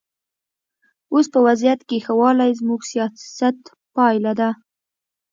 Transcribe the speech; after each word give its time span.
اوس 1.13 1.25
په 1.33 1.39
وضعیت 1.47 1.81
کې 1.89 1.97
ښه 2.05 2.13
والی 2.21 2.51
زموږ 2.59 2.81
سیاست 2.91 3.57
پایله 3.95 4.33
ده. 4.39 4.49